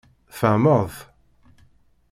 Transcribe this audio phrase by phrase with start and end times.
[0.31, 0.97] Tfehmeḍ-t?